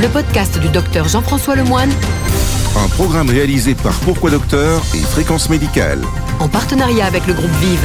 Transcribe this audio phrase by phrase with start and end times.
[0.00, 1.90] le podcast du docteur Jean-François Lemoine,
[2.76, 6.00] Un programme réalisé par Pourquoi Docteur et Fréquence Médicale.
[6.40, 7.84] en partenariat avec le groupe Vive.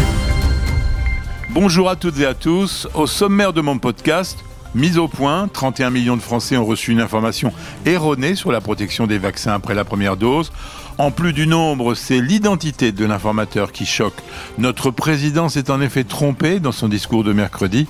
[1.52, 2.88] Bonjour à toutes et à tous.
[2.94, 4.38] Au sommaire de mon podcast,
[4.76, 7.54] mise au point, 31 millions de Français ont reçu une information
[7.86, 10.52] erronée sur la protection des vaccins après la première dose.
[10.98, 14.18] En plus du nombre, c'est l'identité de l'informateur qui choque.
[14.58, 17.88] Notre président s'est en effet trompé dans son discours de mercredi.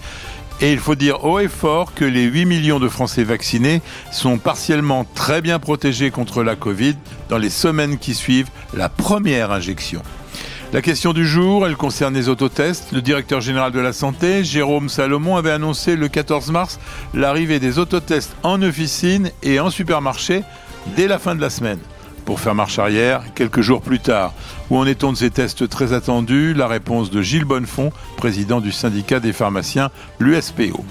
[0.61, 3.81] Et il faut dire haut et fort que les 8 millions de Français vaccinés
[4.11, 6.95] sont partiellement très bien protégés contre la Covid
[7.29, 10.01] dans les semaines qui suivent la première injection.
[10.73, 12.91] La question du jour, elle concerne les autotests.
[12.91, 16.79] Le directeur général de la santé, Jérôme Salomon, avait annoncé le 14 mars
[17.13, 20.43] l'arrivée des autotests en officine et en supermarché
[20.97, 21.79] dès la fin de la semaine.
[22.29, 24.33] Pour faire marche arrière, quelques jours plus tard,
[24.69, 26.53] où en est-on de ces tests très attendus?
[26.53, 30.85] La réponse de Gilles Bonnefond, président du syndicat des pharmaciens, l'USPO.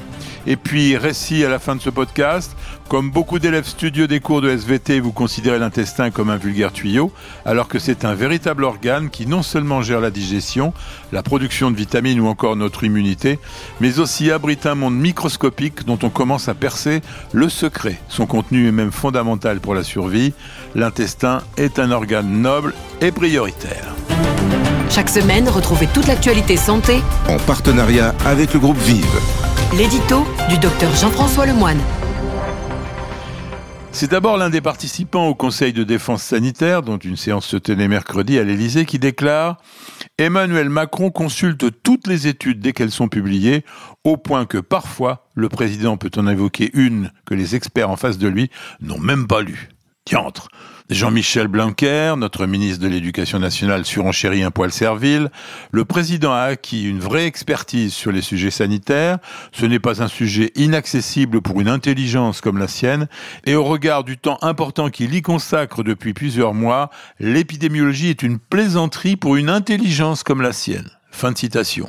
[0.51, 2.57] Et puis, récit à la fin de ce podcast.
[2.89, 7.13] Comme beaucoup d'élèves studieux des cours de SVT, vous considérez l'intestin comme un vulgaire tuyau,
[7.45, 10.73] alors que c'est un véritable organe qui non seulement gère la digestion,
[11.13, 13.39] la production de vitamines ou encore notre immunité,
[13.81, 18.01] mais aussi abrite un monde microscopique dont on commence à percer le secret.
[18.09, 20.33] Son contenu est même fondamental pour la survie.
[20.75, 23.95] L'intestin est un organe noble et prioritaire.
[24.89, 29.48] Chaque semaine, retrouvez toute l'actualité santé, En partenariat avec le groupe Vive.
[29.77, 31.81] L'édito du docteur Jean-François Lemoine.
[33.93, 37.89] C'est d'abord l'un des participants au Conseil de défense sanitaire, dont une séance se tenait
[37.89, 39.59] mercredi à l'Élysée, qui déclare
[40.17, 43.65] Emmanuel Macron consulte toutes les études dès qu'elles sont publiées,
[44.05, 48.19] au point que parfois le président peut en évoquer une que les experts en face
[48.19, 49.69] de lui n'ont même pas lue.
[50.91, 55.31] Jean-Michel Blanquer, notre ministre de l'Éducation nationale, surenchérit un poil servile.
[55.71, 59.19] Le président a acquis une vraie expertise sur les sujets sanitaires.
[59.53, 63.07] Ce n'est pas un sujet inaccessible pour une intelligence comme la sienne.
[63.45, 66.89] Et au regard du temps important qu'il y consacre depuis plusieurs mois,
[67.21, 70.91] l'épidémiologie est une plaisanterie pour une intelligence comme la sienne.
[71.11, 71.89] Fin de citation.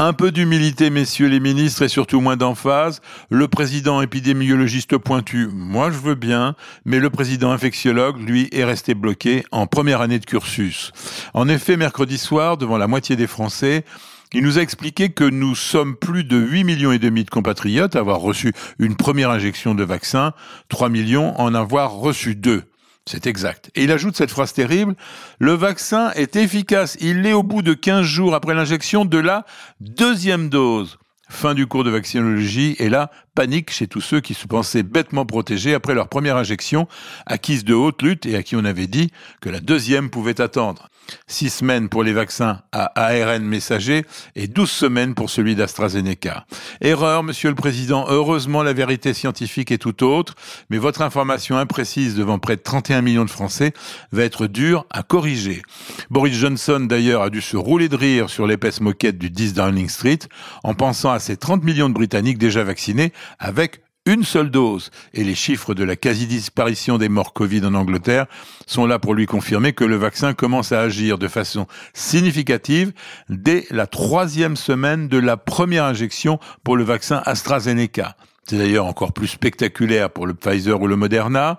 [0.00, 3.00] Un peu d'humilité, messieurs les ministres, et surtout moins d'emphase.
[3.30, 8.94] Le président épidémiologiste pointu, moi je veux bien, mais le président infectiologue, lui, est resté
[8.94, 10.90] bloqué en première année de cursus.
[11.32, 13.84] En effet, mercredi soir, devant la moitié des Français,
[14.32, 17.94] il nous a expliqué que nous sommes plus de 8 millions et demi de compatriotes
[17.94, 20.32] à avoir reçu une première injection de vaccin,
[20.70, 22.64] 3 millions en avoir reçu deux.
[23.06, 23.70] C'est exact.
[23.74, 24.94] Et il ajoute cette phrase terrible,
[25.38, 29.44] le vaccin est efficace, il l'est au bout de 15 jours après l'injection de la
[29.80, 30.98] deuxième dose.
[31.28, 35.26] Fin du cours de vaccinologie, et là, panique chez tous ceux qui se pensaient bêtement
[35.26, 36.86] protégés après leur première injection,
[37.26, 40.88] acquise de haute lutte et à qui on avait dit que la deuxième pouvait attendre.
[41.26, 44.04] Six semaines pour les vaccins à ARN messager
[44.36, 46.46] et 12 semaines pour celui d'AstraZeneca.
[46.80, 48.06] Erreur, monsieur le président.
[48.08, 50.34] Heureusement, la vérité scientifique est tout autre,
[50.70, 53.72] mais votre information imprécise devant près de 31 millions de Français
[54.12, 55.62] va être dure à corriger.
[56.10, 59.88] Boris Johnson, d'ailleurs, a dû se rouler de rire sur l'épaisse moquette du 10 Downing
[59.88, 60.20] Street
[60.62, 64.90] en pensant à ces 30 millions de Britanniques déjà vaccinés avec une seule dose.
[65.14, 68.26] Et les chiffres de la quasi-disparition des morts Covid en Angleterre
[68.66, 72.92] sont là pour lui confirmer que le vaccin commence à agir de façon significative
[73.28, 78.16] dès la troisième semaine de la première injection pour le vaccin AstraZeneca.
[78.46, 81.58] C'est d'ailleurs encore plus spectaculaire pour le Pfizer ou le Moderna.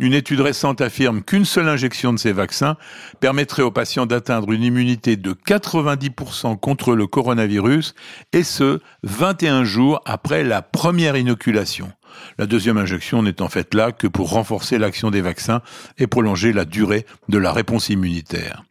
[0.00, 2.76] Une étude récente affirme qu'une seule injection de ces vaccins
[3.20, 7.94] permettrait aux patients d'atteindre une immunité de 90% contre le coronavirus,
[8.32, 11.92] et ce, 21 jours après la première inoculation.
[12.38, 15.62] La deuxième injection n'est en fait là que pour renforcer l'action des vaccins
[15.98, 18.64] et prolonger la durée de la réponse immunitaire.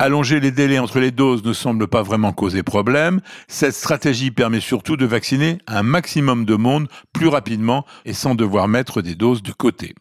[0.00, 3.20] Allonger les délais entre les doses ne semble pas vraiment causer problème.
[3.46, 8.66] Cette stratégie permet surtout de vacciner un maximum de monde plus rapidement et sans devoir
[8.66, 9.94] mettre des doses de côté.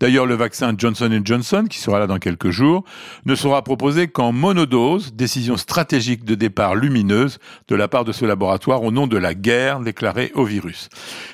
[0.00, 2.84] D'ailleurs, le vaccin Johnson Johnson, qui sera là dans quelques jours,
[3.24, 7.38] ne sera proposé qu'en monodose, décision stratégique de départ lumineuse
[7.68, 10.88] de la part de ce laboratoire au nom de la guerre déclarée au virus.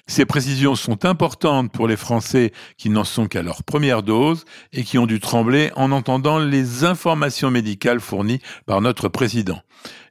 [0.07, 4.85] Ces précisions sont importantes pour les Français qui n'en sont qu'à leur première dose et
[4.85, 9.61] qui ont dû trembler en entendant les informations médicales fournies par notre président.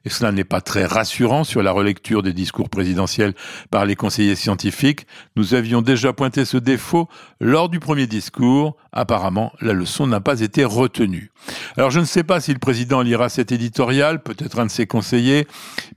[0.04, 3.34] Et cela n'est pas très rassurant sur la relecture des discours présidentiels
[3.70, 5.06] par les conseillers scientifiques.
[5.36, 7.08] Nous avions déjà pointé ce défaut
[7.40, 8.76] lors du premier discours.
[8.92, 11.30] Apparemment, la leçon n'a pas été retenue.
[11.76, 14.86] Alors je ne sais pas si le président lira cet éditorial, peut-être un de ses
[14.86, 15.46] conseillers,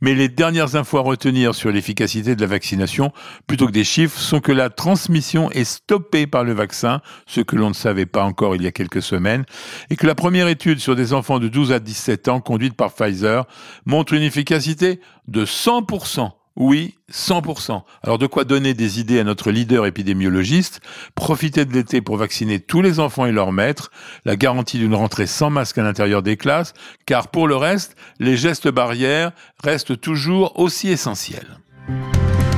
[0.02, 3.12] mais les dernières infos à retenir sur l'efficacité de la vaccination,
[3.48, 7.56] plutôt que des chiffres, sont que la transmission est stoppée par le vaccin, ce que
[7.56, 9.44] l'on ne savait pas encore il y a quelques semaines,
[9.90, 12.94] et que la première étude sur des enfants de 12 à 17 ans conduite par
[12.94, 13.46] Pfizer
[13.86, 17.84] montre une efficacité de 100% Oui, 100%.
[18.04, 20.80] Alors de quoi donner des idées à notre leader épidémiologiste?
[21.14, 23.92] Profiter de l'été pour vacciner tous les enfants et leurs maîtres,
[24.24, 26.74] la garantie d'une rentrée sans masque à l'intérieur des classes,
[27.06, 29.32] car pour le reste, les gestes barrières
[29.64, 31.60] restent toujours aussi essentiels.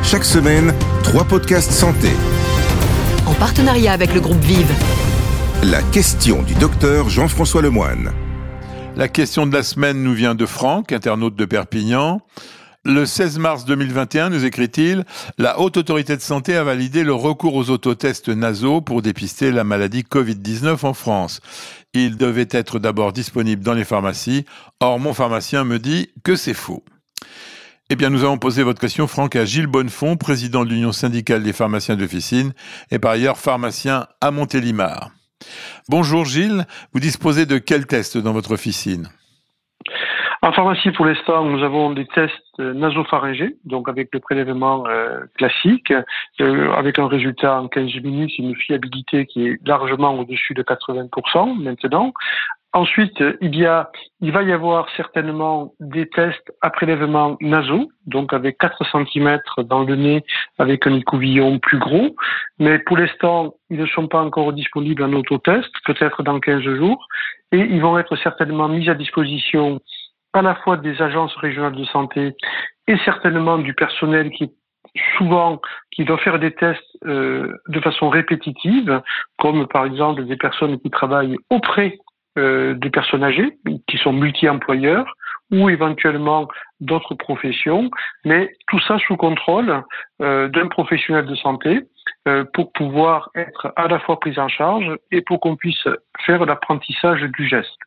[0.03, 0.73] Chaque semaine,
[1.03, 2.11] trois podcasts santé.
[3.25, 4.71] En partenariat avec le groupe Vive.
[5.63, 8.13] La question du docteur Jean-François Lemoine.
[8.97, 12.19] La question de la semaine nous vient de Franck, internaute de Perpignan.
[12.83, 15.05] Le 16 mars 2021, nous écrit-il,
[15.37, 19.63] la Haute Autorité de Santé a validé le recours aux autotests nasaux pour dépister la
[19.63, 21.41] maladie Covid-19 en France.
[21.93, 24.45] Il devait être d'abord disponible dans les pharmacies.
[24.79, 26.83] Or, mon pharmacien me dit que c'est faux.
[27.91, 31.43] Eh bien, nous avons posé votre question, Franck, à Gilles Bonnefond, président de l'Union syndicale
[31.43, 32.51] des pharmaciens d'officine
[32.89, 35.11] et par ailleurs pharmacien à Montélimar.
[35.89, 39.09] Bonjour Gilles, vous disposez de quel test dans votre officine?
[40.41, 45.91] En pharmacie, pour l'instant, nous avons des tests nasopharyngés, donc avec le prélèvement euh, classique,
[46.39, 51.61] euh, avec un résultat en 15 minutes, une fiabilité qui est largement au-dessus de 80%
[51.61, 52.13] maintenant.
[52.73, 58.33] Ensuite, il, y a, il va y avoir certainement des tests à prélèvement nasaux, donc
[58.33, 60.23] avec 4 cm dans le nez,
[60.59, 62.15] avec un écouvillon plus gros.
[62.59, 67.07] Mais pour l'instant, ils ne sont pas encore disponibles en autotest, peut-être dans 15 jours.
[67.51, 69.79] Et ils vont être certainement mis à disposition
[70.33, 72.35] à la fois des agences régionales de santé
[72.87, 74.51] et certainement du personnel qui
[75.17, 75.61] souvent
[75.91, 79.01] qui doit faire des tests euh, de façon répétitive,
[79.37, 81.97] comme par exemple des personnes qui travaillent auprès
[82.37, 83.57] euh, des personnes âgées,
[83.87, 85.11] qui sont multi-employeurs,
[85.51, 86.47] ou éventuellement
[86.81, 87.89] d'autres professions,
[88.25, 89.83] mais tout ça sous contrôle
[90.21, 91.81] euh, d'un professionnel de santé
[92.53, 95.87] pour pouvoir être à la fois pris en charge et pour qu'on puisse
[96.25, 97.79] faire l'apprentissage du geste.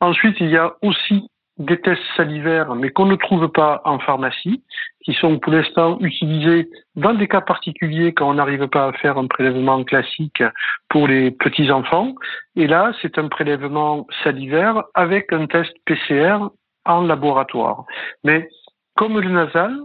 [0.00, 4.62] Ensuite, il y a aussi des tests salivaires, mais qu'on ne trouve pas en pharmacie,
[5.04, 9.18] qui sont pour l'instant utilisés dans des cas particuliers quand on n'arrive pas à faire
[9.18, 10.42] un prélèvement classique
[10.88, 12.14] pour les petits enfants.
[12.56, 16.38] Et là, c'est un prélèvement salivaire avec un test PCR
[16.86, 17.84] en laboratoire.
[18.24, 18.48] Mais
[18.96, 19.76] comme le nasal,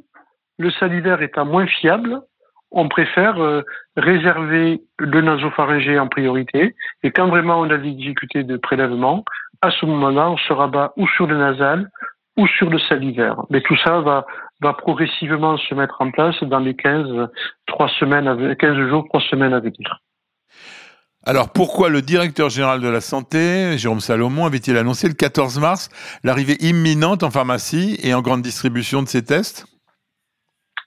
[0.58, 2.22] le salivaire étant moins fiable,
[2.72, 3.64] on préfère euh,
[3.98, 6.76] réserver le nasopharyngé en priorité.
[7.04, 9.24] Et quand vraiment on a des difficultés de prélèvement,
[9.62, 11.90] à ce moment-là, on se rabat ou sur le nasal
[12.38, 13.42] ou sur le salivaire.
[13.50, 14.26] Mais tout ça va,
[14.74, 17.30] progressivement se mettre en place dans les 15,
[17.68, 20.02] 3 semaines, 15 jours, 3 semaines à venir.
[21.26, 25.90] Alors pourquoi le directeur général de la santé, Jérôme Salomon, avait-il annoncé le 14 mars
[26.24, 29.66] l'arrivée imminente en pharmacie et en grande distribution de ces tests?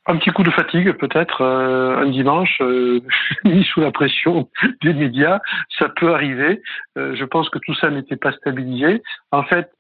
[0.07, 3.01] Un petit coup de fatigue peut-être euh, un dimanche euh,
[3.45, 4.49] mis sous la pression
[4.83, 5.41] des médias,
[5.79, 6.61] ça peut arriver.
[6.99, 9.03] Euh, je pense que tout ça n'était pas stabilisé.
[9.31, 9.71] En fait,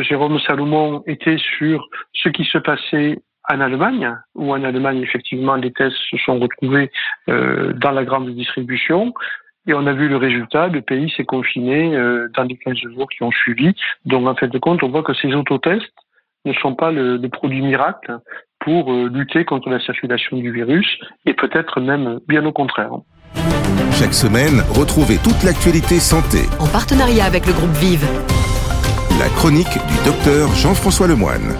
[0.00, 5.72] Jérôme Salomon était sur ce qui se passait en Allemagne, où en Allemagne effectivement les
[5.72, 6.90] tests se sont retrouvés
[7.28, 9.14] dans la grande distribution.
[9.66, 11.96] Et on a vu le résultat, le pays s'est confiné
[12.36, 13.72] dans les 15 jours qui ont suivi.
[14.04, 15.94] Donc en fait de compte, on voit que ces autotests
[16.44, 18.18] ne sont pas le, le produit miracle
[18.64, 20.86] pour euh, lutter contre la circulation du virus
[21.26, 22.92] et peut-être même bien au contraire.
[23.92, 26.38] Chaque semaine, retrouvez toute l'actualité santé.
[26.58, 28.06] En partenariat avec le groupe Vive.
[29.20, 31.54] La chronique du docteur Jean-François Lemoine.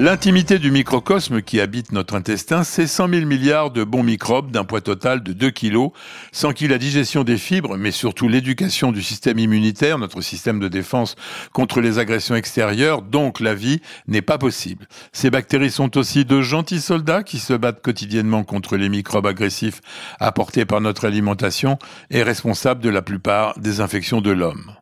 [0.00, 4.64] L'intimité du microcosme qui habite notre intestin, c'est 100 000 milliards de bons microbes d'un
[4.64, 5.90] poids total de 2 kilos,
[6.32, 10.68] sans qui la digestion des fibres, mais surtout l'éducation du système immunitaire, notre système de
[10.68, 11.16] défense
[11.52, 14.88] contre les agressions extérieures, donc la vie, n'est pas possible.
[15.12, 19.82] Ces bactéries sont aussi de gentils soldats qui se battent quotidiennement contre les microbes agressifs
[20.18, 21.78] apportés par notre alimentation
[22.08, 24.72] et responsables de la plupart des infections de l'homme.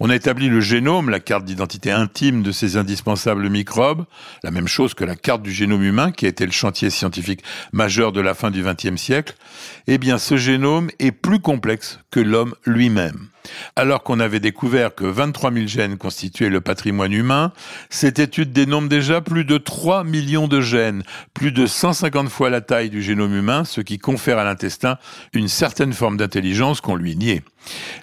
[0.00, 4.04] On a établi le génome, la carte d'identité intime de ces indispensables microbes,
[4.42, 7.42] la même chose que la carte du génome humain, qui a été le chantier scientifique
[7.72, 9.34] majeur de la fin du XXe siècle.
[9.86, 13.28] Eh bien, ce génome est plus complexe que l'homme lui-même.
[13.76, 17.52] Alors qu'on avait découvert que 23 000 gènes constituaient le patrimoine humain,
[17.90, 21.02] cette étude dénombre déjà plus de 3 millions de gènes,
[21.34, 24.98] plus de 150 fois la taille du génome humain, ce qui confère à l'intestin
[25.32, 27.42] une certaine forme d'intelligence qu'on lui niait.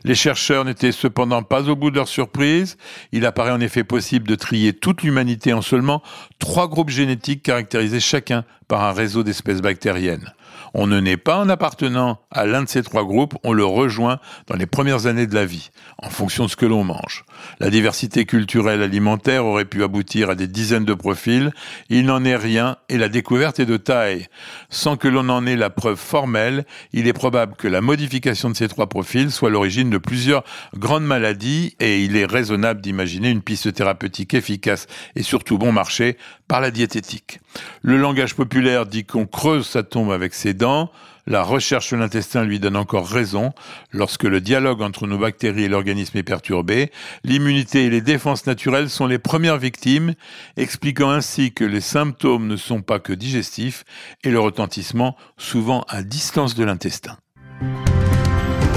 [0.03, 2.77] Les chercheurs n'étaient cependant pas au bout de leur surprise.
[3.12, 6.01] Il apparaît en effet possible de trier toute l'humanité en seulement
[6.39, 10.33] trois groupes génétiques caractérisés chacun par un réseau d'espèces bactériennes.
[10.74, 14.19] On ne naît pas en appartenant à l'un de ces trois groupes, on le rejoint
[14.48, 17.23] dans les premières années de la vie, en fonction de ce que l'on mange.
[17.59, 21.51] La diversité culturelle alimentaire aurait pu aboutir à des dizaines de profils,
[21.89, 24.27] il n'en est rien et la découverte est de taille.
[24.69, 28.55] Sans que l'on en ait la preuve formelle, il est probable que la modification de
[28.55, 30.43] ces trois profils soit l'origine de plusieurs
[30.75, 36.17] grandes maladies et il est raisonnable d'imaginer une piste thérapeutique efficace et surtout bon marché
[36.47, 37.39] par la diététique.
[37.81, 40.91] Le langage populaire dit qu'on creuse sa tombe avec ses dents,
[41.27, 43.53] la recherche de l'intestin lui donne encore raison.
[43.91, 46.91] Lorsque le dialogue entre nos bactéries et l'organisme est perturbé,
[47.23, 50.13] l'immunité et les défenses naturelles sont les premières victimes,
[50.57, 53.83] expliquant ainsi que les symptômes ne sont pas que digestifs
[54.23, 57.17] et le retentissement souvent à distance de l'intestin.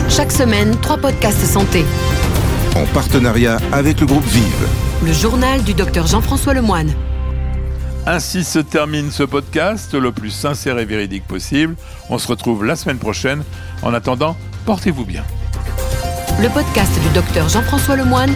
[0.08, 1.84] Chaque semaine, trois podcasts santé.
[2.76, 4.68] En partenariat avec le groupe Vive.
[5.04, 6.92] Le journal du docteur Jean-François Lemoine.
[8.06, 11.74] Ainsi se termine ce podcast, le plus sincère et véridique possible.
[12.10, 13.42] On se retrouve la semaine prochaine.
[13.82, 15.24] En attendant, portez-vous bien.
[16.40, 18.32] Le podcast du docteur Jean-François Lemoine.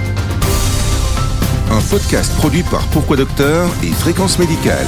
[1.71, 4.87] Un podcast produit par Pourquoi Docteur et Fréquence Médicale.